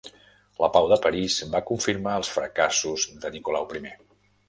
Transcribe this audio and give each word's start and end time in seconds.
La 0.63 0.69
Pau 0.77 0.87
de 0.91 0.97
París 1.03 1.35
va 1.53 1.63
confirmar 1.69 2.17
els 2.23 2.35
fracassos 2.39 3.09
de 3.23 3.37
Nicolau 3.37 3.73
I. 3.85 3.97